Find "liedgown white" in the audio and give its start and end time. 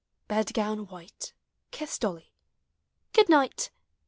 0.31-1.31